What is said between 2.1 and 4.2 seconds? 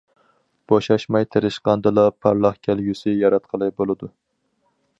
پارلاق كەلگۈسى ياراتقىلى بولىدۇ.